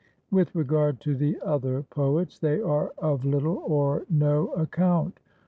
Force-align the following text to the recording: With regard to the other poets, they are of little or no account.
With 0.31 0.55
regard 0.55 0.99
to 1.01 1.15
the 1.15 1.39
other 1.43 1.83
poets, 1.83 2.39
they 2.39 2.59
are 2.59 2.91
of 2.97 3.23
little 3.23 3.61
or 3.67 4.07
no 4.09 4.47
account. 4.53 5.19